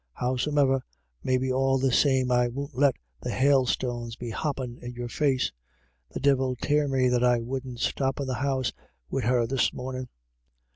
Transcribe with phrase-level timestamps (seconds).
[0.13, 0.83] Howsome'er,
[1.23, 5.51] maybe all the same I won't let the hailstones be hoppin' in your face.—
[6.15, 8.73] The divil tear me that I wouldn't stop in the house
[9.11, 10.09] wid her this mornin'.